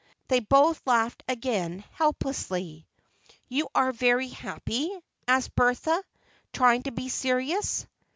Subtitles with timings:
[0.29, 2.87] They both laughed again, helplessly.
[3.47, 4.91] "You are very happy?"
[5.27, 6.03] asked Bertha,
[6.53, 7.85] trying to be serious.